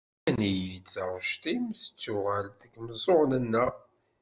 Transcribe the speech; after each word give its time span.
Nnan-iyi-d 0.25 0.85
taɣect-im, 0.93 1.63
tettuɣal-d 1.79 2.59
deg 2.61 2.73
meẓẓuɣen-nneɣ. 2.83 3.73